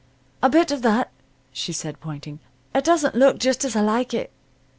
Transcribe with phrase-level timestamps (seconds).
[0.41, 1.11] "A bit of that,"
[1.53, 2.39] she said, pointing.
[2.73, 4.31] "It doesn't look just as I like it."